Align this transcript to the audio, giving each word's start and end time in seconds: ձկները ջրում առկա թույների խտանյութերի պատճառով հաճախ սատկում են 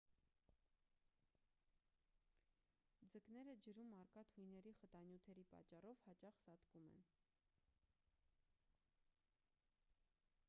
ձկները 3.11 3.53
ջրում 3.65 3.91
առկա 3.99 4.23
թույների 4.31 4.73
խտանյութերի 4.79 5.45
պատճառով 5.53 6.01
հաճախ 6.07 6.39
սատկում 6.45 6.87
են 7.01 7.05